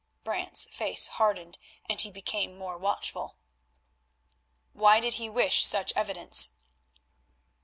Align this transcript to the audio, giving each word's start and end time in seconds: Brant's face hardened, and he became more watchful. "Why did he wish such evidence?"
Brant's 0.23 0.65
face 0.65 1.05
hardened, 1.09 1.59
and 1.87 2.01
he 2.01 2.09
became 2.09 2.57
more 2.57 2.75
watchful. 2.75 3.37
"Why 4.73 4.99
did 4.99 5.13
he 5.21 5.29
wish 5.29 5.63
such 5.63 5.93
evidence?" 5.95 6.55